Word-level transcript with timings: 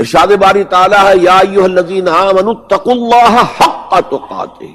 ارشاد 0.00 0.26
باری 0.26 0.64
تعالیٰ 0.64 1.04
ہے، 1.04 1.16
یا 1.16 1.38
ایوہ 1.38 1.64
الذین 1.64 2.08
آمنوا 2.08 2.52
اتقوا 2.52 2.92
اللہ 2.92 3.42
حق 3.60 3.94
تقاتے 4.10 4.74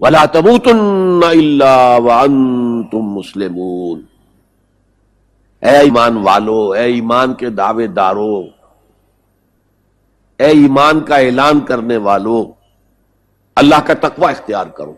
ولا 0.00 0.24
تموتن 0.24 1.20
الا 1.28 1.96
وانتم 1.96 2.98
مسلمون۔ 2.98 4.02
اے 5.62 5.76
ایمان 5.76 6.16
والو، 6.16 6.70
اے 6.70 6.84
ایمان 6.84 7.34
کے 7.34 7.48
دعوے 7.50 7.86
دارو۔ 7.86 8.36
اے 10.38 10.46
ایمان 10.46 11.00
کا 11.00 11.16
اعلان 11.16 11.60
کرنے 11.60 11.96
والو، 11.96 12.52
اللہ 13.56 13.80
کا 13.86 13.94
تقوی 13.94 14.30
اختیار 14.30 14.66
کرو۔ 14.66 14.94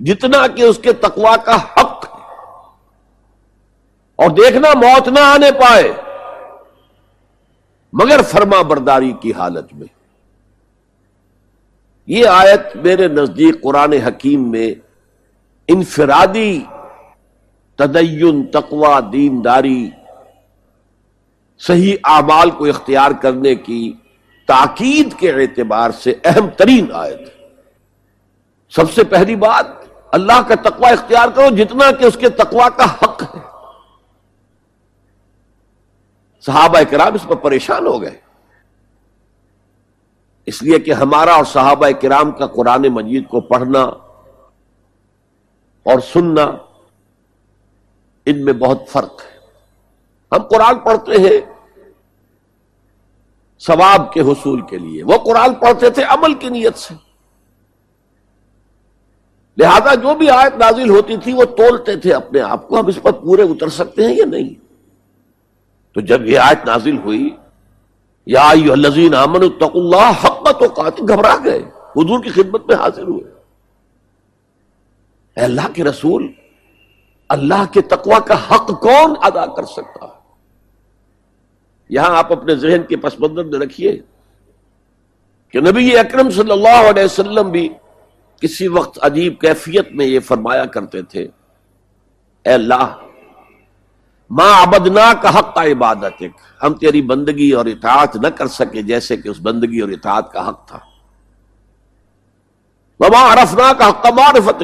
جتنا 0.00 0.46
کہ 0.46 0.62
اس 0.62 0.78
کے 0.78 0.92
تقوی 0.92 1.34
کا 1.44 1.56
حق 1.56 2.04
اور 4.16 4.30
دیکھنا 4.30 4.68
موت 4.74 5.08
نہ 5.08 5.20
آنے 5.20 5.52
پائے۔ 5.52 5.92
مگر 7.98 8.22
فرما 8.22 8.62
برداری 8.62 9.12
کی 9.12 9.32
حالت 9.32 9.72
میں۔ 9.74 9.86
یہ 12.08 12.26
آیت 12.28 12.76
میرے 12.76 13.08
نزدیک 13.08 13.62
قرآن 13.62 13.92
حکیم 13.92 14.50
میں 14.50 14.74
انفرادی 15.68 16.58
تدین 17.78 18.46
تقوا 18.46 18.98
دینداری، 19.12 19.90
صحیح 21.60 21.96
اعمال 22.04 22.50
کو 22.50 22.64
اختیار 22.64 23.10
کرنے 23.22 23.54
کی 23.54 23.92
تاکید 24.48 25.14
کے 25.18 25.30
اعتبار 25.32 25.90
سے 25.90 26.14
اہم 26.24 26.48
ترین 26.56 26.86
آیت 26.92 27.20
سب 28.72 28.92
سے 28.92 29.04
پہلی 29.04 29.36
بات، 29.36 29.66
اللہ 30.12 30.40
کا 30.48 30.54
تقوی 30.54 30.92
اختیار 30.92 31.28
کرو 31.28 31.54
جتنا 31.56 31.90
کہ 31.90 32.04
اس 32.04 32.16
کے 32.16 32.28
تقوی 32.28 32.68
کا 32.76 32.84
حق 33.02 33.22
ہے۔ 33.22 33.40
صحابہ 36.46 36.78
کرام 36.90 37.14
اس 37.14 37.22
پر 37.28 37.36
پریشان 37.36 37.86
ہو 37.86 38.02
گئے۔ 38.02 38.20
اس 40.46 40.62
لیے 40.62 40.78
کہ 40.78 40.92
ہمارا 40.92 41.34
اور 41.34 41.44
صحابہ 41.44 41.90
کرام 42.02 42.30
کا 42.30 42.46
قرآن 42.46 42.82
مجید 42.82 43.28
کو 43.28 43.40
پڑھنا 43.40 43.82
اور 45.82 46.00
سننا 46.12 46.44
ان 48.26 48.44
میں 48.44 48.52
بہت 48.52 48.82
فرق 48.88 49.22
ہے۔ 49.22 49.38
ہم 50.32 50.42
قرآن 50.42 50.78
پڑھتے 50.78 51.12
ہیں 51.12 51.40
ثواب 53.60 54.12
کے 54.12 54.20
حصول 54.20 54.60
کے 54.60 54.78
لیے۔ 54.78 55.02
وہ 55.02 55.18
قرآن 55.18 55.54
پڑھتے 55.54 55.90
تھے 55.90 56.02
عمل 56.02 56.34
کی 56.34 56.48
نیت 56.48 56.78
سے۔ 56.78 56.94
لہذا 59.58 59.94
جو 59.94 60.14
بھی 60.14 60.30
آیت 60.30 60.56
نازل 60.56 60.90
ہوتی 60.90 61.16
تھی 61.16 61.32
وہ 61.32 61.44
تولتے 61.44 61.96
تھے 61.96 62.14
اپنے 62.14 62.40
آپ 62.40 62.68
کو۔ 62.68 62.80
ہم 62.80 62.86
اس 62.86 62.98
پر 63.02 63.12
پورے 63.12 63.42
اتر 63.42 63.68
سکتے 63.68 64.06
ہیں 64.06 64.14
یا 64.14 64.24
نہیں؟ 64.24 64.65
تو 65.96 66.00
جب 66.02 66.26
یہ 66.26 66.38
آیت 66.38 66.64
نازل 66.66 66.96
ہوئی، 67.04 67.28
یا 68.26 68.48
الذین 68.48 69.14
امن 69.14 69.42
اتقوا 69.42 69.82
اللہ 69.82 70.24
حق 70.24 70.48
تو 70.60 70.66
قاتل 70.76 71.12
گھبرا 71.12 71.34
گئے، 71.44 71.58
حضور 71.96 72.22
کی 72.24 72.30
خدمت 72.30 72.66
میں 72.68 72.76
حاضر 72.76 73.02
ہوئے۔ 73.02 73.24
اے 75.36 75.42
اللہ 75.44 75.68
کے 75.74 75.84
رسول، 75.84 76.26
اللہ 77.30 77.64
کے 77.72 77.80
تقوی 77.92 78.20
کا 78.26 78.36
حق 78.50 78.68
کون 78.80 79.14
ادا 79.22 79.46
کر 79.56 79.64
سکتا؟ 79.72 80.06
یہاں 81.90 82.16
آپ 82.16 82.32
اپنے 82.32 82.54
ذہن 82.56 82.82
کے 82.88 82.96
پس 82.96 83.18
منظر 83.20 83.44
میں 83.44 83.58
رکھیے 83.60 83.96
کہ 85.54 85.60
نبی 85.60 85.96
اکرم 85.98 86.30
صلی 86.30 86.52
اللہ 86.52 86.90
علیہ 86.90 87.04
وسلم 87.04 87.50
بھی 87.50 87.68
کسی 88.42 88.68
وقت 88.68 88.98
عجیب 89.02 89.40
کیفیت 89.40 89.92
میں 89.92 90.06
یہ 90.06 90.20
فرمایا 90.28 90.64
کرتے 90.76 91.02
تھے، 91.02 91.22
اے 92.44 92.52
اللہ 92.52 92.86
ماں 94.30 94.62
ابدنا 94.62 95.12
کا 95.22 95.38
حق 95.38 95.54
کا 95.54 95.64
عبادت 95.64 96.22
ہم 96.62 96.74
تیری 96.74 97.02
بندگی 97.02 97.50
اور 97.52 97.66
اطاعت 97.66 98.16
نہ 98.16 98.28
کر 98.28 98.46
سکے 98.46 98.82
جیسے 98.82 99.16
کہ 99.16 99.28
اس 99.28 99.36
بندگی 99.42 99.80
اور 99.80 99.88
اطاعت 99.88 100.32
کا 100.32 100.48
حق 100.48 100.66
تھا۔ 100.68 100.78
ماں 103.00 103.32
عرفنا 103.32 103.72
کا 103.72 103.88
حق 103.88 104.06
معرفت 104.06 104.62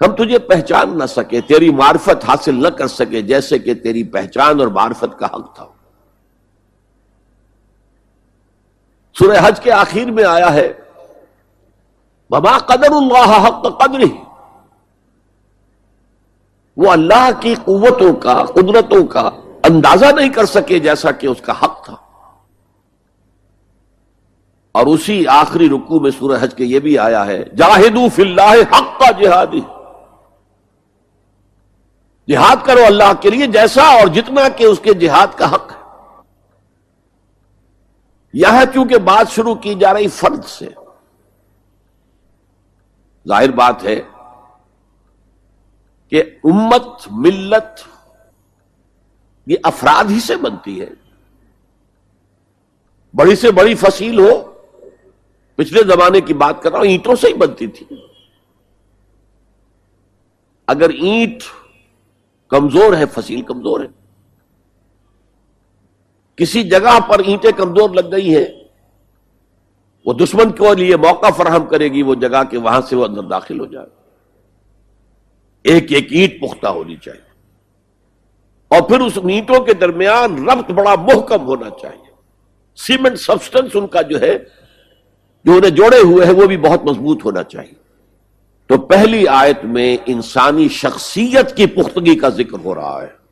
ہم 0.00 0.14
تجھے 0.14 0.38
پہچان 0.38 0.98
نہ 0.98 1.06
سکے، 1.06 1.40
تیری 1.40 1.70
معرفت 1.70 2.24
حاصل 2.28 2.62
نہ 2.62 2.68
کر 2.68 2.86
سکے 2.86 3.22
جیسے 3.22 3.58
کہ 3.58 3.74
تیری 3.74 4.04
پہچان 4.04 4.60
اور 4.60 4.68
معرفت 4.68 5.18
کا 5.18 5.26
حق 5.26 5.54
تھا۔ 5.56 5.66
سورہ 9.16 9.36
حج 9.42 9.60
کے 9.60 9.72
آخر 9.72 10.10
میں 10.10 10.24
آیا 10.24 10.52
ہے 10.54 10.72
بابا 12.30 12.58
قدر 12.58 12.92
اللہ 12.92 13.46
حق 13.46 13.62
قدر 13.80 14.00
ہی 14.00 14.10
وہ 16.76 16.92
اللہ 16.92 17.30
کی 17.40 17.54
قوتوں 17.54 18.16
کا، 18.16 18.44
قدرتوں 18.44 19.06
کا 19.06 19.30
اندازہ 19.64 20.06
نہیں 20.06 20.28
کر 20.28 20.44
سکے 20.44 20.78
جیسا 20.78 21.10
کہ 21.10 21.26
اس 21.26 21.40
کا 21.40 21.52
حق 21.52 21.84
تھا۔ 21.84 21.96
اور 24.72 24.86
اسی 24.86 25.26
آخری 25.26 25.68
رکو 25.68 26.00
میں 26.00 26.10
سورہ 26.18 26.38
حج 26.40 26.54
کے 26.54 26.64
یہ 26.64 26.78
بھی 26.78 26.98
آیا 26.98 27.26
ہے 27.26 27.44
جاہدو 27.56 28.08
فی 28.14 28.22
اللہ 28.22 28.76
حق 28.76 29.00
کا 29.00 29.10
جہادی۔ 29.10 29.60
جہاد 32.28 32.56
کرو 32.64 32.80
اللہ 32.86 33.12
کے 33.20 33.30
لیے 33.30 33.46
جیسا 33.46 33.82
اور 33.82 34.06
جتنا 34.06 34.48
کہ 34.48 34.64
اس 34.64 34.78
کے 34.82 34.94
جہاد 34.94 35.26
کا 35.36 35.54
حق 35.54 35.72
ہے۔ 35.72 35.82
یہاں 38.32 38.64
چونکہ 38.74 38.98
بات 38.98 39.30
شروع 39.30 39.54
کی 39.54 39.74
جا 39.74 39.94
رہی 39.94 40.08
فرد 40.08 40.44
سے۔ 40.44 40.68
ظاہر 43.28 43.50
بات 43.50 43.84
ہے 43.84 44.00
کہ 46.12 46.22
امت، 46.44 46.84
ملت 47.10 47.88
یہ 49.46 49.56
افراد 49.62 50.10
ہی 50.10 50.20
سے 50.20 50.36
بنتی 50.36 50.80
ہے۔ 50.80 50.88
بڑی 53.14 53.36
سے 53.36 53.50
بڑی 53.50 53.74
فصیل 53.74 54.18
ہو، 54.18 54.52
پچھلے 55.54 55.82
زمانے 55.82 56.20
کی 56.20 56.34
بات 56.34 56.62
کر 56.62 56.70
رہا 56.70 56.78
ہوں، 56.78 56.86
اینٹوں 56.86 57.16
سے 57.16 57.28
ہی 57.28 57.34
بنتی 57.34 57.66
تھی۔ 57.66 57.86
اگر 60.66 60.88
اینٹ 60.88 61.42
کمزور 62.48 62.96
ہے، 62.96 63.06
فصیل 63.06 63.42
کمزور 63.42 63.80
ہے۔ 63.80 63.88
کسی 66.36 66.62
جگہ 66.62 67.00
پر 67.08 67.18
اینٹیں 67.18 67.52
کمزور 67.52 67.90
لگ 67.90 68.12
گئی 68.12 68.36
ہیں، 68.36 68.64
وہ 70.06 70.12
دشمن 70.12 70.52
کے 70.52 70.74
لیے 70.74 70.96
موقع 70.96 71.30
فراہم 71.30 71.66
کرے 71.66 71.88
گی، 71.88 72.02
وہ 72.02 72.14
جگہ 72.14 72.44
کہ 72.50 72.58
وہاں 72.58 72.80
سے 72.80 72.96
وہ 72.96 73.04
اندر 73.04 73.22
داخل 73.22 73.60
ہو 73.60 73.66
جائے۔ 73.66 74.01
ایک 75.64 75.92
ایک 75.92 76.06
اینٹ 76.10 76.40
پختہ 76.40 76.66
ہونی 76.66 76.96
چاہیے۔ 76.96 77.32
اور 78.68 78.88
پھر 78.88 79.00
اس 79.00 79.18
اینٹوں 79.24 79.64
کے 79.64 79.74
درمیان 79.74 80.48
ربط 80.48 80.70
بڑا 80.70 80.94
محکم 80.94 81.46
ہونا 81.46 81.70
چاہیے۔ 81.70 82.12
سیمنٹ 82.76 83.18
سبسٹنس 83.18 83.70
ان 83.74 83.86
کا 83.86 84.02
جو 84.02 84.20
ہے، 84.20 84.38
جو 85.44 85.52
انہیں 85.52 85.70
جوڑے 85.70 85.98
ہوئے 85.98 86.26
ہیں، 86.26 86.32
وہ 86.32 86.46
بھی 86.46 86.56
بہت 86.56 86.84
مضبوط 86.84 87.24
ہونا 87.24 87.42
چاہیے۔ 87.42 87.82
تو 88.66 88.78
پہلی 88.78 89.28
آیت 89.28 89.64
میں 89.64 89.96
انسانی 90.06 90.68
شخصیت 90.68 91.56
کی 91.56 91.66
پختگی 91.66 92.18
کا 92.18 92.28
ذکر 92.28 92.64
ہو 92.64 92.74
رہا 92.74 93.02
ہے۔ 93.02 93.22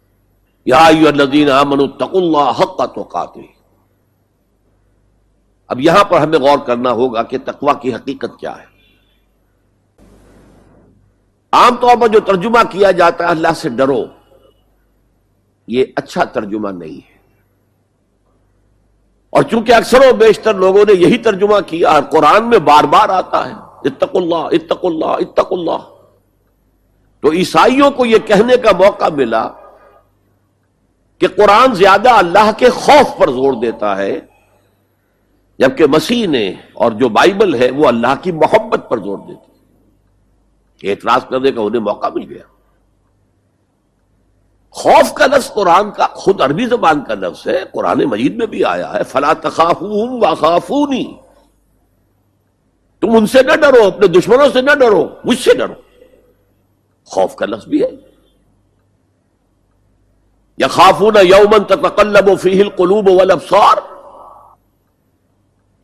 یا 0.67 0.87
الذین 0.87 1.51
آمنوا 1.51 1.87
اتقوا 1.87 2.21
اللہ 2.21 2.63
حق 2.63 2.79
کا 2.79 2.87
تو 2.87 3.09
اب 5.69 5.81
یہاں 5.81 6.05
پر 6.05 6.21
ہمیں 6.21 6.39
غور 6.39 6.59
کرنا 6.59 6.91
ہوگا 6.91 7.23
کہ 7.23 7.39
تقوا 7.45 7.73
کی 7.73 7.95
حقیقت 7.95 8.41
کیا 8.41 8.59
ہے۔ 8.59 8.70
عام 11.53 11.77
طور 11.77 11.97
پر 12.01 12.09
جو 12.09 12.21
ترجمہ 12.21 12.59
کیا 12.71 12.91
جاتا 12.91 13.25
ہے، 13.25 13.29
اللہ 13.29 13.49
سے 13.57 13.69
ڈرو۔ 13.69 14.05
یہ 15.67 15.85
اچھا 15.97 16.25
ترجمہ 16.25 16.69
نہیں 16.69 16.95
ہے۔ 16.95 17.19
اور 19.31 19.43
چونکہ 19.43 19.73
اکثر 19.73 19.99
و 19.99 20.17
بیشتر 20.17 20.55
لوگوں 20.55 20.85
نے 20.89 20.93
یہی 20.93 21.19
ترجمہ 21.19 21.61
کیا 21.67 22.01
قرآن 22.01 22.49
میں 22.49 22.59
بار 22.59 22.85
بار 22.85 23.09
آتا 23.09 23.49
ہے 23.49 23.53
اتق 23.85 24.17
اللہ 24.17 24.35
اتق 24.35 24.85
اللہ 24.85 25.05
اتق 25.05 25.47
اللہ۔ 25.51 25.95
تو 27.21 27.33
عیسائیوں 27.33 27.91
کو 27.91 28.07
یہ 28.07 28.19
کہنے 28.19 28.57
کا 28.57 28.71
موقع 28.79 29.09
ملا 29.09 29.49
کہ 31.19 31.29
قرآن 31.29 31.75
زیادہ 31.75 32.11
اللہ 32.11 32.51
کے 32.57 32.71
خوف 32.71 33.19
پر 33.19 33.31
زور 33.31 33.53
دیتا 33.53 33.97
ہے، 33.97 34.21
جبکہ 35.59 35.87
مسیح 35.87 36.27
نے 36.27 36.55
اور 36.73 36.93
جو 36.93 37.09
بائبل 37.09 37.55
ہے، 37.55 37.71
وہ 37.71 37.87
اللہ 37.87 38.15
کی 38.23 38.33
محبت 38.33 38.87
پر 38.89 38.99
زور 38.99 39.19
دیتی 39.19 39.53
ہے۔ 39.53 39.60
اعتراض 40.89 41.21
کرنے 41.29 41.53
کا 41.53 41.61
انہیں 41.61 41.83
موقع 41.83 42.07
مل 42.15 42.27
گیا۔ 42.29 42.43
خوف 44.71 45.13
کا 45.15 45.27
لفظ 45.27 45.53
قرآن 45.53 45.91
کا، 45.91 46.07
خود 46.07 46.41
عربی 46.41 46.67
زبان 46.67 47.05
کا 47.05 47.15
لفظ 47.15 47.49
ہے، 47.49 47.65
قرآن 47.73 47.99
مجید 47.99 48.37
میں 48.37 48.47
بھی 48.47 48.65
آیا 48.65 48.93
ہے، 48.93 49.05
فلا 49.05 49.33
تخافون 49.33 50.09
وخافونی 50.11 51.17
تم 53.01 53.09
ان 53.11 53.27
سے 53.27 53.43
نہ 53.43 53.57
ڈرو، 53.57 53.87
اپنے 53.87 54.07
دشمنوں 54.07 54.49
سے 54.53 54.63
نہ 54.63 54.75
ڈرو، 54.75 55.09
مجھ 55.25 55.39
سے 55.39 55.55
ڈرو۔ 55.55 55.75
خوف 57.05 57.35
کا 57.35 57.47
لفظ 57.47 57.67
بھی 57.67 57.83
ہے۔ 57.83 57.91
یا 60.59 60.69
خافون 60.69 61.15
یومن 61.23 61.65
تتقلب 61.65 62.41
فیہ 62.41 62.63
القلوب 62.63 63.09
والابصار 63.09 63.77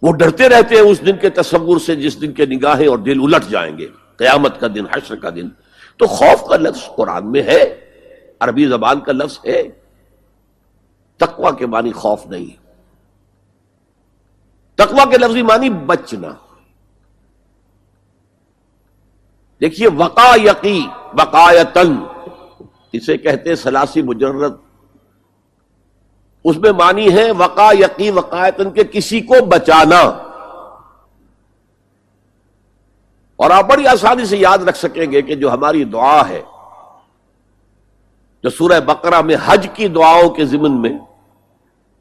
وہ 0.03 0.13
ڈرتے 0.13 0.49
رہتے 0.49 0.75
ہیں 0.75 0.83
اس 0.83 1.07
دن 1.07 1.17
کے 1.17 1.31
تصور 1.31 1.79
سے، 1.79 1.97
جس 1.97 2.21
دن 2.21 2.33
کے 2.33 2.47
نگاہیں 2.47 2.89
اور 2.89 2.99
دل 2.99 3.19
الٹ 3.23 3.51
جائیں 3.51 3.79
گے۔ 3.79 3.89
قیامت 4.17 4.61
کا 4.61 4.67
دن، 4.67 4.87
حشر 4.87 5.17
کا 5.17 5.31
دن۔ 5.31 5.49
تو 5.97 6.07
خوف 6.07 6.49
کا 6.49 6.57
لفظ 6.57 6.81
قرآن 6.97 7.33
میں 7.33 7.43
ہے، 7.43 7.91
عربی 8.41 8.67
زبان 8.67 9.01
کا 9.01 9.13
لفظ 9.13 9.39
ہے۔ 9.47 9.63
تقوا 11.17 11.51
کے 11.51 11.67
معنی 11.67 11.93
خوف 11.93 12.27
نہیں۔ 12.27 12.67
تقوا 14.75 15.05
کے 15.05 15.19
لفظی 15.19 15.43
معنی 15.43 15.71
بچنا۔ 15.71 16.29
دیکھیے، 19.61 19.89
وقا 19.99 20.37
یقی، 20.45 20.87
وقایتن۔ 21.13 21.97
اسے 22.93 23.17
کہتے 23.17 23.57
سلاسی 23.57 24.03
مجرد۔ 24.03 24.53
اس 26.45 26.57
میں 26.57 26.73
معنی 26.73 27.13
ہے 27.13 27.31
وقا 27.31 27.73
یقی، 27.73 28.11
وقایتن 28.11 28.71
کے 28.71 28.85
کسی 28.85 29.21
کو 29.21 29.45
بچانا۔ 29.45 30.26
اور 33.37 33.51
آپ 33.51 33.69
بڑی 33.71 33.87
آسانی 33.87 34.25
سے 34.25 34.37
یاد 34.37 34.59
رکھ 34.59 34.79
سکیں 34.79 35.13
گے 35.13 35.23
کہ 35.23 35.35
جو 35.35 35.53
ہماری 35.53 35.85
دعا 35.85 36.29
ہے، 36.29 36.43
جو 38.43 38.51
سورہ 38.51 38.81
بقرہ 38.81 39.21
میں 39.21 39.37
حج 39.47 39.69
کی 39.75 39.89
دعاؤں 39.89 40.31
کے 40.31 40.45
ضمن 40.45 40.81
میں 40.83 40.99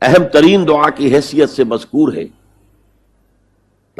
اہم 0.01 0.23
ترین 0.33 0.67
دعا 0.67 0.89
کی 0.89 1.15
حیثیت 1.15 1.49
سے 1.49 1.63
مذکور 1.63 2.13
ہے، 2.13 2.25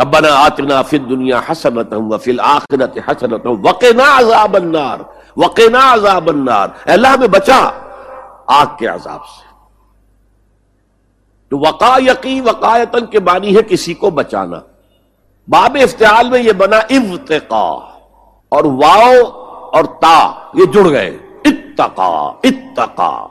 ربنا 0.01 0.29
آتنا 0.33 0.81
فی 0.81 0.97
الدنیا 0.97 1.41
حسنت 1.51 1.93
وفی 1.93 2.31
الاخرت 2.31 2.97
حسنت 3.09 3.45
وقنا 3.45 4.19
عذاب 4.19 4.55
النار، 4.55 4.99
وقنا 5.37 5.93
عذاب 5.93 6.29
النار۔ 6.29 6.67
اے 6.85 6.93
اللہ 6.93 7.15
میں 7.19 7.27
بچا 7.27 7.69
آگ 8.45 8.65
کے 8.79 8.87
عذاب 8.87 9.25
سے۔ 9.25 9.43
تو 11.49 11.59
وقا 11.59 11.97
یقی 11.97 12.41
وقایتن 12.41 13.05
کے 13.05 13.19
معنی 13.19 13.55
ہے 13.57 13.63
کسی 13.63 13.93
کو 13.93 14.09
بچانا۔ 14.09 14.59
باب 15.47 15.77
افتعال 15.83 16.29
میں 16.29 16.39
یہ 16.39 16.51
بنا 16.51 16.77
ابتقا 16.77 17.71
اور 18.49 18.63
واؤ 18.63 19.23
اور 19.69 19.83
تا، 19.83 20.49
یہ 20.53 20.65
جڑ 20.65 20.89
گئے۔ 20.89 21.17
اتقا 21.45 22.33
اتقا 22.43 23.27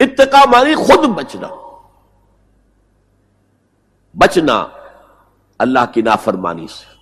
اتقا 0.00 0.44
مانی 0.44 0.74
خود 0.74 1.08
بچنا۔ 1.08 1.48
بچنا 4.14 4.66
اللہ 5.58 5.78
کی 5.94 6.02
نافرمانی 6.02 6.66
سے۔ 6.66 6.94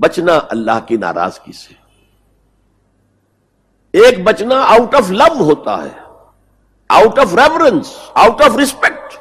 بچنا 0.00 0.32
اللہ 0.50 0.86
کی 0.86 0.96
ناراضگی 0.96 1.52
سے۔ 1.52 1.74
ایک 3.92 4.24
بچنا 4.24 4.54
آؤٹ 4.60 4.94
آف 4.94 5.10
لو 5.10 5.44
ہوتا 5.44 5.82
ہے۔ 5.82 5.98
Out 6.88 7.18
of 7.18 7.34
reference 7.34 7.96
out 8.14 8.42
of 8.42 8.56
respect 8.56 9.18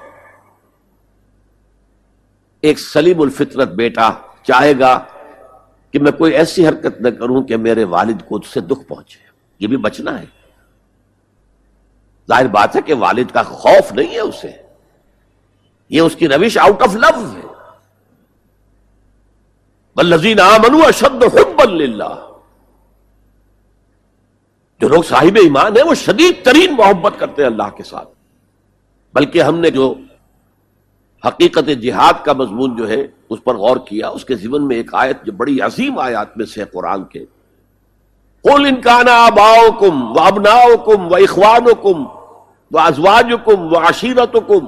ایک 2.68 2.80
سلیم 2.80 3.22
الفطرت 3.22 3.68
بیٹا 3.68 4.10
چاہے 4.44 4.80
گا 4.80 5.04
کہ 5.92 6.00
میں 6.00 6.12
کوئی 6.12 6.34
ایسی 6.34 6.68
حرکت 6.68 7.02
نہ 7.02 7.10
کروں 7.10 7.44
کہ 7.44 7.58
میرے 7.58 7.84
والد 7.84 8.22
کو 8.28 8.36
اس 8.36 8.48
سے 8.48 8.60
دکھ 8.60 8.88
پہنچے۔ 8.88 9.20
یہ 9.60 9.68
بھی 9.68 9.78
بچنا 9.78 10.20
ہے۔ 10.20 10.26
ظاہر 12.30 12.48
بات 12.48 12.76
ہے 12.76 12.82
کہ 12.82 12.94
والد 12.94 13.26
کا 13.34 13.44
خوف 13.44 13.92
نہیں 13.92 14.14
ہے 14.14 14.20
اسے۔ 14.20 14.52
یہ 15.90 16.02
اس 16.02 16.16
کی 16.16 16.28
روش 16.28 16.58
آؤٹ 16.58 16.82
آف 16.82 16.96
لو 16.96 17.32
ہے۔ 17.32 17.48
بلزین 19.96 20.40
آمنو 20.40 20.86
اشد 20.88 21.24
حب 21.24 21.62
اللہ 21.62 22.32
جو 24.82 24.88
لوگ 24.88 25.04
صاحب 25.04 25.38
ایمان 25.42 25.78
ہیں 25.78 25.84
وہ 25.84 25.94
شدید 25.94 26.46
ترین 26.46 26.76
محبت 26.76 27.14
کرتے 27.18 27.42
ہیں 27.42 27.50
اللہ 27.50 27.70
کے 27.78 27.84
ساتھ۔ 27.84 28.10
بلکہ 29.14 29.42
ہم 29.42 29.60
نے 29.60 29.70
جو 29.70 29.96
حقیقت 31.26 31.70
جہاد 31.84 32.26
کا 32.26 32.34
مضمون 32.34 32.76
جو 32.76 32.90
ہے، 32.90 33.08
اس 33.30 33.44
پر 33.44 33.56
غور 33.56 33.78
کیا۔ 33.78 34.08
اس 34.10 34.26
کے 34.26 34.36
ذمن 34.36 34.68
میں 34.68 34.76
ایک 34.76 34.94
آیت، 34.94 35.24
جو 35.24 35.32
بڑی 35.32 35.62
عظیم 35.62 36.00
آیات 36.00 36.38
میں 36.38 36.46
سے 36.46 36.64
قرآن 36.74 37.04
کے۔ 37.04 37.26
قل 38.44 38.66
انکانا 38.66 39.26
آباؤ 39.26 39.72
کم 39.80 40.18
و 40.18 40.20
ابناؤ 40.20 40.76
کم 40.86 41.12
و 41.12 41.16
اخوان 41.16 41.66
کم 41.84 42.06
و 42.72 42.80
ازواج 42.80 43.34
کم 43.46 43.74
و 43.74 43.78
عشیرت 43.78 44.36
کم 44.48 44.66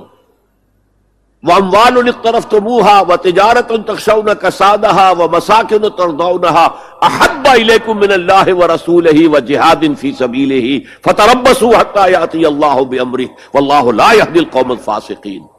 و 1.44 1.51
اموال 1.51 2.12
طرف 2.24 2.46
تموہا 2.46 3.02
و 3.02 3.16
تجارت 3.16 3.72
تخشون 3.88 4.30
کسادہا 4.42 5.12
و 5.12 5.28
مساکن 5.28 5.90
تردونہا 5.98 6.68
احب 7.02 7.48
الیکم 7.52 8.00
من 8.00 8.12
اللہ 8.12 8.54
و 8.54 8.68
رسولہ 8.68 9.28
و 9.28 9.40
جہاد 9.40 9.84
فی 10.00 10.12
سبیلہ 10.12 10.80
فتربسوا 11.06 11.81
حتی 11.81 12.12
یاتی 12.12 12.45
اللہ 12.45 12.81
بامرہ 12.90 13.30
واللہ 13.54 13.92
لا 13.92 14.12
یهدی 14.13 14.40
القوم 14.40 14.72
الفاسقین۔ 14.72 15.58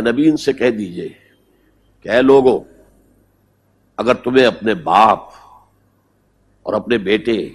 نبی 0.00 0.28
ان 0.28 0.36
سے 0.36 0.52
کہہ 0.52 0.70
دیجیے 0.70 1.08
کہ 2.02 2.08
اے 2.08 2.22
لوگوں، 2.22 2.60
اگر 3.96 4.14
تمہیں 4.14 4.46
اپنے 4.46 4.74
باپ 4.74 5.18
اور 6.62 6.74
اپنے 6.74 6.98
بیٹے 6.98 7.48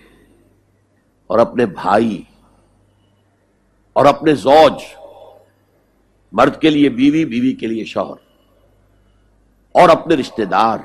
اور 1.28 1.40
اپنے 1.40 1.66
بھائی 1.66 2.24
اور 3.94 4.06
اپنے 4.06 4.36
زوج 4.36 4.74
مرد 6.32 6.62
کے 6.62 6.70
لیے 6.70 6.90
بیوی 6.90 7.26
بیوی 7.26 7.54
کے 7.54 7.68
لیے 7.68 7.86
شوہر 7.86 8.16
اور 9.72 9.90
اپنے 9.90 10.16
رشتہ 10.16 10.42
دار 10.42 10.80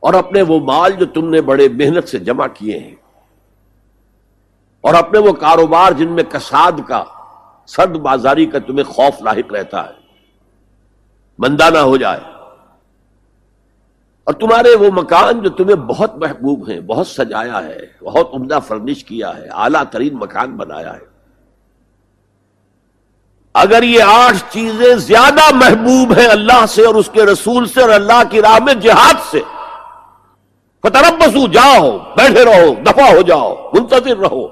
اور 0.00 0.14
اپنے 0.14 0.42
وہ 0.42 0.60
مال 0.60 0.92
جو 0.92 1.06
تم 1.06 1.28
نے 1.30 1.40
بڑے 1.40 1.68
محنت 1.68 2.08
سے 2.08 2.18
جمع 2.18 2.46
کیے 2.46 2.78
ہیں 2.78 2.94
اور 4.80 4.94
اپنے 4.94 5.18
وہ 5.18 5.32
کاروبار 5.32 5.92
جن 5.92 6.12
میں 6.12 6.24
کساد 6.24 6.72
کا 6.88 7.04
سرد 7.66 7.96
بازاری 7.96 8.46
کا 8.46 8.58
تمہیں 8.58 8.84
خوف 8.84 9.22
لاحق 9.22 9.52
رہتا 9.52 9.84
ہے۔ 9.84 10.02
مندہ 11.38 11.70
نہ 11.70 11.78
ہو 11.78 11.96
جائے۔ 11.96 12.20
اور 14.24 14.34
تمہارے 14.34 14.76
وہ 14.76 14.90
مکان 14.94 15.40
جو 15.40 15.50
تمہیں 15.50 15.76
بہت 15.76 16.16
محبوب 16.16 16.70
ہیں، 16.70 16.80
بہت 16.80 17.06
سجایا 17.06 17.64
ہے، 17.64 18.04
بہت 18.04 18.30
عمدہ 18.34 18.58
فرنش 18.66 19.04
کیا 19.04 19.36
ہے، 19.36 19.48
اعلیٰ 19.52 19.82
ترین 19.90 20.14
مکان 20.14 20.56
بنایا 20.56 20.94
ہے۔ 20.94 21.12
اگر 23.54 23.82
یہ 23.82 24.02
آٹھ 24.02 24.52
چیزیں 24.52 24.94
زیادہ 24.94 25.54
محبوب 25.54 26.18
ہیں 26.18 26.26
اللہ 26.26 26.66
سے 26.66 26.86
اور 26.86 26.94
اس 26.94 27.10
کے 27.12 27.22
رسول 27.22 27.66
سے 27.66 27.80
اور 27.80 27.88
اللہ 27.88 28.22
کی 28.30 28.42
راہ 28.42 28.58
میں 28.64 28.74
جہاد 28.74 29.14
سے 29.30 29.40
فتربسو 30.82 31.46
جاؤ، 31.46 31.98
بیٹھے 31.98 32.44
رہو، 32.44 32.74
دفاع 32.86 33.14
ہو 33.14 33.22
جاؤ، 33.22 33.54
منتظر 33.72 34.16
رہو، 34.16 34.46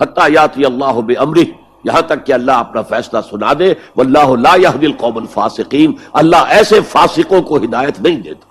حتیٰ 0.00 0.30
یاتی 0.30 0.64
اللہ 0.64 1.00
بے 1.00 1.14
امرہ 1.14 1.67
یہاں 1.84 2.02
تک 2.02 2.26
کہ 2.26 2.32
اللہ 2.32 2.52
اپنا 2.52 2.82
فیصلہ 2.82 3.18
سنا 3.30 3.52
دے، 3.58 3.74
واللہ 3.96 4.36
لا 4.40 4.56
يهدي 4.56 4.86
القوم 4.86 5.16
الفاسقین، 5.16 5.92
اللہ 6.12 6.36
ایسے 6.36 6.80
فاسقوں 6.80 7.42
کو 7.42 7.56
ہدایت 7.56 8.00
نہیں 8.00 8.20
دیتا۔ 8.20 8.48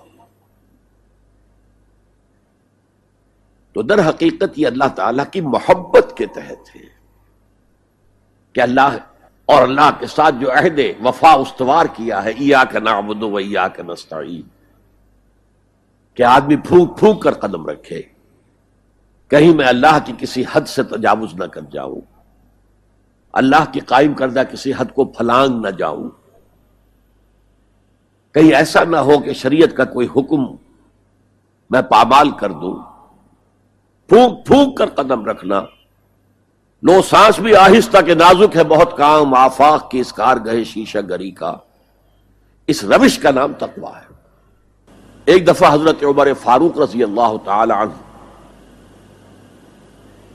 تو 3.74 3.82
در 3.82 4.10
حقیقت 4.10 4.60
یہ 4.60 4.68
اللہ 4.68 4.84
تعالی 4.96 5.24
کی 5.32 5.42
محبت 5.42 6.14
کے 6.18 6.26
تحت 6.26 6.76
ہے 6.76 6.86
کہ 8.54 8.62
اللہ 8.62 8.98
اور 9.46 9.62
اللہ 9.62 9.90
کے 10.00 10.08
ساتھ 10.08 10.36
جو 10.40 10.52
عہد 10.52 10.80
وفا 11.06 11.34
استوار 11.34 11.86
کیا 11.86 12.24
ہے 12.24 12.30
ایا 12.30 12.64
کا 12.64 12.80
نعبد 12.80 13.24
و 13.24 13.38
ایا 13.38 13.68
کا 13.68 13.84
نستعین۔ 13.84 14.42
کہ 16.14 16.24
آدمی 16.24 16.56
پھونک 16.56 17.00
پھونک 17.00 17.22
کر 17.22 17.34
قدم 17.34 17.70
رکھے، 17.70 18.02
کہیں 19.28 19.54
میں 19.54 19.66
اللہ 19.66 19.98
کی 20.06 20.14
کسی 20.18 20.44
حد 20.52 20.62
سے 20.68 20.84
تجاوز 20.84 21.34
نہ 21.34 21.44
کر 21.44 21.62
جاؤں۔ 21.62 22.17
اللہ 23.38 23.72
کی 23.74 23.80
قائم 23.80 24.14
کردہ 24.14 24.44
کسی 24.52 24.72
حد 24.78 24.86
کو 24.96 25.06
پھلانگ 25.06 25.62
نہ 25.62 25.70
جاؤں 25.70 26.10
کہیں 28.34 28.54
ایسا 28.54 28.84
نہ 28.84 28.98
ہو 28.98 29.20
کہ 29.20 29.34
شریعت 29.34 29.78
کا 29.78 29.86
کوئی 29.86 30.08
حکم 30.16 30.56
میں 31.70 31.82
پامال 31.82 32.32
کر 32.32 32.52
دوں۔ 32.52 32.76
پھونک 34.08 34.46
پھونک 34.46 34.78
کر 34.78 34.86
قدم 34.90 35.26
رکھنا۔ 35.26 35.62
لو 36.84 37.02
سانس 37.02 37.40
بھی 37.40 37.56
آہستہ 37.56 37.98
کے 38.06 38.14
نازک 38.14 38.56
ہے 38.56 38.64
بہت 38.64 38.98
کام، 38.98 39.34
آفاق 39.34 39.92
کی 39.92 40.00
اس 40.00 40.14
کار 40.14 40.38
گئے 40.46 40.64
شیشہ 40.64 40.98
گری 41.10 41.32
کا۔ 41.32 41.54
اس 42.68 42.84
روش 42.84 43.20
کا 43.20 43.32
نام 43.32 43.54
تقوا 43.54 43.98
ہے۔ 43.98 44.14
ایک 45.26 45.48
دفعہ 45.48 45.74
حضرت 45.74 46.04
عمر 46.04 46.34
فاروق 46.34 46.78
رضی 46.80 47.04
اللہ 47.04 47.32
تعالی 47.46 47.74
عنہ 47.74 48.07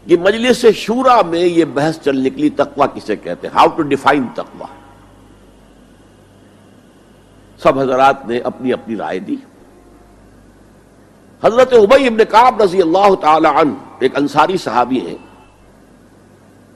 یہ 0.07 0.17
مجلس 0.17 0.65
شورا 0.77 1.21
میں 1.23 1.41
یہ 1.41 1.65
بحث 1.65 1.99
چل 2.01 2.23
نکلی 2.23 2.51
تقوا 2.51 2.87
کسے 2.87 3.17
کہتے 3.17 3.47
ہیں؟ 3.47 3.55
ہاؤ 3.55 3.67
ٹو 3.67 3.83
ڈیفائن 3.83 4.27
تقوا 4.35 4.67
سب 7.59 7.79
حضرات 7.79 8.27
نے 8.27 8.39
اپنی 8.39 8.73
اپنی 8.73 8.97
رائے 8.97 9.19
دی۔ 9.19 9.37
حضرت 11.45 11.73
ابئی 11.73 12.07
ابن 12.07 12.25
کعب 12.25 12.63
رضی 12.63 12.83
اللہ 12.83 13.15
تعالی 13.21 13.49
عنہ 13.49 13.75
ایک 13.99 14.17
انصاری 14.17 14.57
صحابی 14.57 15.01
ہیں، 15.01 15.17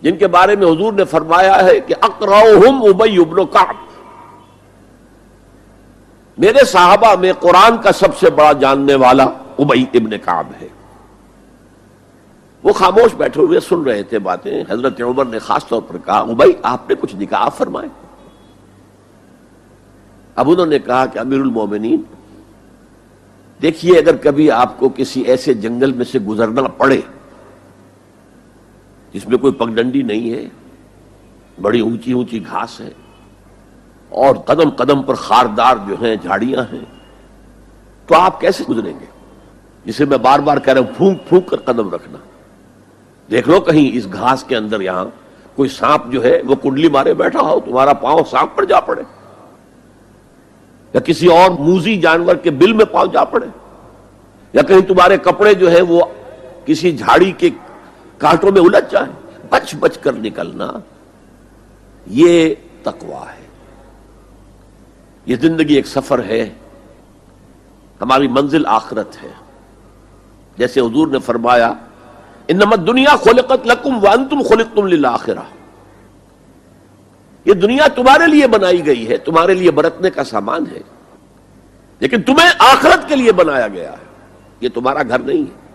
جن 0.03 0.17
کے 0.17 0.27
بارے 0.27 0.57
میں 0.57 0.67
حضور 0.67 0.93
نے 0.93 1.05
فرمایا 1.05 1.65
ہے 1.65 1.81
کہ 1.81 1.95
اقراؤہم 2.01 2.83
ابئی 2.85 3.17
ابن 3.17 3.47
کعب۔ 3.47 3.75
میرے 6.39 6.65
صحابہ 6.65 7.15
میں 7.21 7.33
قرآن 7.33 7.83
کا 7.83 7.93
سب 7.93 8.17
سے 8.19 8.31
بڑا 8.31 8.53
جاننے 8.53 8.95
والا 8.95 9.25
ابئی 9.59 9.85
ابن 9.95 10.19
کعب 10.19 10.47
ہے۔ 10.61 10.69
وہ 12.65 12.73
خاموش 12.73 13.15
بیٹھے 13.15 13.41
ہوئے 13.41 13.61
سن 13.61 13.83
رہے 13.83 14.03
تھے 14.03 14.19
باتیں۔ 14.19 14.53
حضرت 14.69 15.01
عمر 15.03 15.25
نے 15.25 15.39
خاص 15.39 15.67
طور 15.69 15.83
پر 15.83 15.97
کہا 16.05 16.23
بھائی، 16.25 16.53
آپ 16.65 16.89
نے 16.89 16.95
کچھ 17.01 17.15
نکاح 17.17 17.49
فرمائے۔ 17.49 17.89
اب 20.37 20.51
انہوں 20.51 20.67
نے 20.67 20.79
کہا 20.79 21.05
کہ 21.07 21.19
امیر 21.19 21.41
المومنین، 21.41 22.03
دیکھیے 23.61 23.99
اگر 23.99 24.17
کبھی 24.17 24.51
آپ 24.51 24.79
کو 24.79 24.89
کسی 24.97 25.21
ایسے 25.23 25.55
جنگل 25.55 25.93
میں 25.93 26.05
سے 26.05 26.19
گزرنا 26.19 26.63
پڑے، 26.79 27.01
جس 29.15 29.27
میں 29.29 29.39
کوئی 29.39 29.53
پگڈنڈی 29.55 30.03
نہیں 30.03 30.31
ہے، 30.31 30.47
بڑی 31.61 31.81
اونچی 31.81 32.13
اونچی 32.13 32.45
گھاس 32.47 32.81
ہے، 32.81 32.91
اور 34.13 34.35
قدم 34.47 34.71
قدم 34.77 35.03
پر 35.03 35.15
خاردار 35.15 35.77
جو 35.87 35.95
ہیں، 36.03 36.15
جھاڑیاں 36.17 36.63
ہیں، 36.73 36.85
تو 38.09 38.15
آپ 38.15 38.41
کیسے 38.41 38.65
گزریں 38.69 38.93
گے؟ 39.01 39.07
جسے 39.85 40.05
میں 40.05 40.19
بار 40.19 40.39
بار 40.39 40.59
کہہ 40.59 40.75
رہا 40.75 40.81
ہوں، 40.81 40.95
پھونک 40.97 41.29
پھونک 41.29 41.49
کر 41.49 41.57
قدم 41.65 41.91
رکھنا۔ 41.91 42.19
دیکھ 43.31 43.49
لو 43.49 43.61
کہیں 43.61 43.97
اس 43.97 44.07
گھاس 44.13 44.45
کے 44.45 44.57
اندر 44.57 44.81
یہاں 44.81 45.05
کوئی 45.57 45.69
سانپ 45.69 46.13
جو 46.13 46.25
ہے 46.25 46.43
وہ 46.47 46.55
کنڈلی 46.55 46.89
مارے 46.89 47.15
بیٹھا 47.15 47.41
ہو، 47.41 47.61
تمہارا 47.61 47.93
پاؤں 47.93 48.25
سانپ 48.31 48.57
پر 48.57 48.65
جا 48.65 48.81
پڑے۔ 48.81 49.03
یا 50.93 51.01
کسی 51.01 51.27
اور 51.27 51.51
موزی 51.51 52.01
جانور 52.01 52.37
کے 52.37 52.51
بل 52.51 52.73
میں 52.73 52.85
پاؤں 52.85 53.07
جا 53.07 53.25
پڑے۔ 53.25 53.47
یا 54.53 54.63
کہیں 54.63 54.81
تمہارے 54.81 55.19
کپڑے 55.19 55.55
جو 55.55 55.71
ہے 55.71 55.81
وہ 55.81 56.01
کسی 56.65 56.97
جھاڑی 56.97 57.33
کے 57.33 57.51
کانٹوں 58.19 58.53
میں 58.53 58.61
الجھ 58.61 58.93
جائیں۔ 58.93 59.13
بچ 59.51 59.75
بچ 59.75 59.99
کر 59.99 60.13
نکلنا، 60.13 60.73
یہ 62.07 62.55
تقوا 62.83 63.27
ہے۔ 63.33 63.47
یہ 65.27 65.37
زندگی 65.37 65.75
ایک 65.75 65.87
سفر 65.87 66.25
ہے۔ 66.25 66.51
ہماری 68.01 68.29
منزل 68.29 68.67
آخرت 68.67 69.23
ہے۔ 69.23 69.31
جیسے 70.59 70.81
حضور 70.81 71.09
نے 71.09 71.19
فرمایا 71.19 71.73
انما 72.49 72.77
دنیا 72.77 73.17
خلقت 73.17 73.67
لکم 73.67 74.05
وانتم 74.05 74.43
خلقتم 74.43 74.87
للآخرہ۔ 74.87 75.45
یہ 77.45 77.53
دنیا 77.53 77.87
تمہارے 77.95 78.27
لیے 78.27 78.47
بنائی 78.47 78.87
گئی 78.87 79.09
ہے، 79.09 79.17
تمہارے 79.17 79.55
لیے 79.55 79.71
برتنے 79.71 80.11
کا 80.11 80.25
سامان 80.25 80.65
ہے، 80.73 80.81
لیکن 82.01 82.23
تمہیں 82.23 82.51
آخرت 82.59 83.09
کے 83.09 83.17
لیے 83.17 83.33
بنایا 83.33 83.69
گیا 83.69 83.93
ہے۔ 83.93 84.05
یہ 84.61 84.69
تمہارا 84.75 85.03
گھر 85.03 85.19
نہیں 85.19 85.43
ہے۔ 85.43 85.67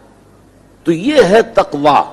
تو 0.84 0.92
یہ 0.92 1.24
ہے 1.24 1.42
تقوا 1.42 2.04